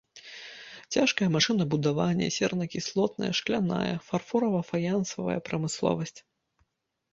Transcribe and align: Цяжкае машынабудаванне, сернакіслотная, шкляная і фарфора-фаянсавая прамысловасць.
Цяжкае 0.95 1.27
машынабудаванне, 1.35 2.29
сернакіслотная, 2.37 3.31
шкляная 3.41 3.83
і 3.93 4.01
фарфора-фаянсавая 4.09 5.39
прамысловасць. 5.53 6.19